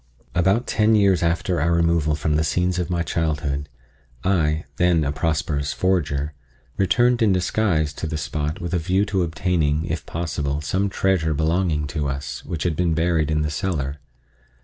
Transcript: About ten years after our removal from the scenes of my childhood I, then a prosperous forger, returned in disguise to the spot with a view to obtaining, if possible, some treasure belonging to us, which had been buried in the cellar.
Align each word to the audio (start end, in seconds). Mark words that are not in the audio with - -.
About 0.33 0.65
ten 0.65 0.95
years 0.95 1.21
after 1.21 1.61
our 1.61 1.71
removal 1.73 2.15
from 2.15 2.35
the 2.35 2.43
scenes 2.43 2.79
of 2.79 2.89
my 2.89 3.03
childhood 3.03 3.69
I, 4.23 4.65
then 4.77 5.03
a 5.03 5.11
prosperous 5.11 5.73
forger, 5.73 6.33
returned 6.75 7.21
in 7.21 7.31
disguise 7.31 7.93
to 7.93 8.07
the 8.07 8.17
spot 8.17 8.59
with 8.59 8.73
a 8.73 8.79
view 8.79 9.05
to 9.05 9.21
obtaining, 9.21 9.85
if 9.85 10.07
possible, 10.07 10.59
some 10.59 10.89
treasure 10.89 11.35
belonging 11.35 11.85
to 11.93 12.07
us, 12.09 12.43
which 12.43 12.63
had 12.63 12.75
been 12.75 12.95
buried 12.95 13.29
in 13.29 13.43
the 13.43 13.51
cellar. 13.51 13.97